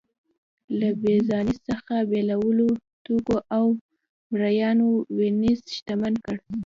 له 0.79 0.89
بېزانس 1.01 1.57
څخه 1.69 1.93
بېلابېلو 2.11 2.69
توکو 3.05 3.35
او 3.57 3.65
مریانو 4.31 4.87
وینز 5.17 5.59
شتمن 5.75 6.13
کړ 6.25 6.35